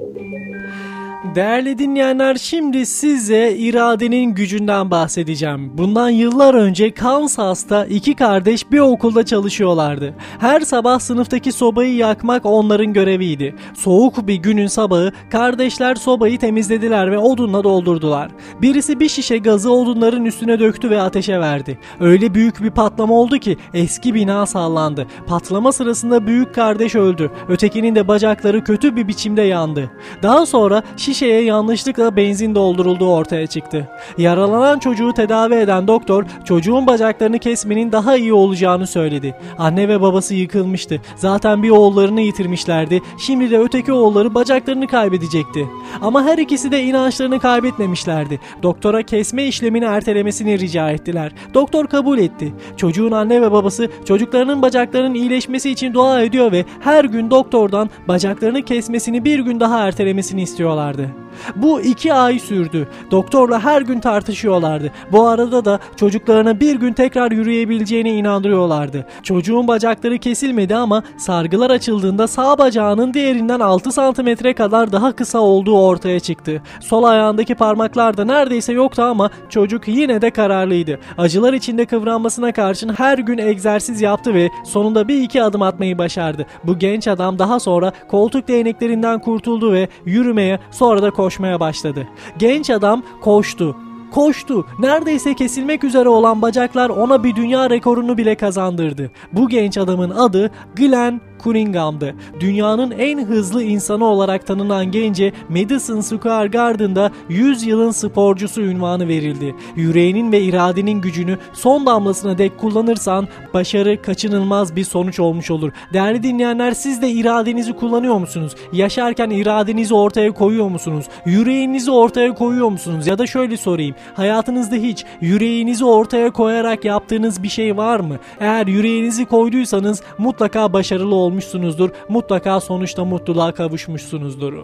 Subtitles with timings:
[0.00, 0.99] ああ。
[1.24, 5.78] Değerli dinleyenler şimdi size iradenin gücünden bahsedeceğim.
[5.78, 10.14] Bundan yıllar önce Kansas'ta iki kardeş bir okulda çalışıyorlardı.
[10.38, 13.54] Her sabah sınıftaki sobayı yakmak onların göreviydi.
[13.74, 18.30] Soğuk bir günün sabahı kardeşler sobayı temizlediler ve odunla doldurdular.
[18.62, 21.78] Birisi bir şişe gazı odunların üstüne döktü ve ateşe verdi.
[22.00, 25.06] Öyle büyük bir patlama oldu ki eski bina sallandı.
[25.26, 27.30] Patlama sırasında büyük kardeş öldü.
[27.48, 29.90] Ötekinin de bacakları kötü bir biçimde yandı.
[30.22, 30.82] Daha sonra
[31.14, 33.88] şişeye yanlışlıkla benzin doldurulduğu ortaya çıktı.
[34.18, 39.34] Yaralanan çocuğu tedavi eden doktor çocuğun bacaklarını kesmenin daha iyi olacağını söyledi.
[39.58, 41.00] Anne ve babası yıkılmıştı.
[41.16, 43.02] Zaten bir oğullarını yitirmişlerdi.
[43.18, 45.68] Şimdi de öteki oğulları bacaklarını kaybedecekti.
[46.00, 48.40] Ama her ikisi de inançlarını kaybetmemişlerdi.
[48.62, 51.32] Doktora kesme işlemini ertelemesini rica ettiler.
[51.54, 52.54] Doktor kabul etti.
[52.76, 58.62] Çocuğun anne ve babası çocuklarının bacaklarının iyileşmesi için dua ediyor ve her gün doktordan bacaklarını
[58.62, 60.99] kesmesini bir gün daha ertelemesini istiyorlardı.
[61.00, 62.88] palavra Bu iki ay sürdü.
[63.10, 64.92] Doktorla her gün tartışıyorlardı.
[65.12, 69.06] Bu arada da çocuklarına bir gün tekrar yürüyebileceğine inandırıyorlardı.
[69.22, 75.78] Çocuğun bacakları kesilmedi ama sargılar açıldığında sağ bacağının diğerinden 6 santimetre kadar daha kısa olduğu
[75.78, 76.62] ortaya çıktı.
[76.80, 80.98] Sol ayağındaki parmaklar da neredeyse yoktu ama çocuk yine de kararlıydı.
[81.18, 86.46] Acılar içinde kıvranmasına karşın her gün egzersiz yaptı ve sonunda bir iki adım atmayı başardı.
[86.64, 92.08] Bu genç adam daha sonra koltuk değneklerinden kurtuldu ve yürümeye sonra da koşmaya başladı.
[92.38, 93.76] Genç adam koştu.
[94.10, 94.66] Koştu.
[94.78, 99.10] Neredeyse kesilmek üzere olan bacaklar ona bir dünya rekorunu bile kazandırdı.
[99.32, 102.14] Bu genç adamın adı Glenn Cunningham'dı.
[102.40, 109.54] Dünyanın en hızlı insanı olarak tanınan gence Madison Square Garden'da 100 yılın sporcusu ünvanı verildi.
[109.76, 115.72] Yüreğinin ve iradenin gücünü son damlasına dek kullanırsan başarı kaçınılmaz bir sonuç olmuş olur.
[115.92, 118.54] Değerli dinleyenler siz de iradenizi kullanıyor musunuz?
[118.72, 121.04] Yaşarken iradenizi ortaya koyuyor musunuz?
[121.26, 123.06] Yüreğinizi ortaya koyuyor musunuz?
[123.06, 123.94] Ya da şöyle sorayım.
[124.14, 128.16] Hayatınızda hiç yüreğinizi ortaya koyarak yaptığınız bir şey var mı?
[128.40, 131.90] Eğer yüreğinizi koyduysanız mutlaka başarılı olmuşsunuzdur.
[132.08, 134.54] Mutlaka sonuçta mutluluğa kavuşmuşsunuzdur.